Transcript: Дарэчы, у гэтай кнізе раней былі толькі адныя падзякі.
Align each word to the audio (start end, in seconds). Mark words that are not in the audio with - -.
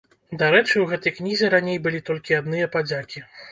Дарэчы, 0.41 0.73
у 0.83 0.85
гэтай 0.93 1.13
кнізе 1.19 1.53
раней 1.55 1.79
былі 1.85 2.03
толькі 2.09 2.39
адныя 2.41 2.73
падзякі. 2.79 3.27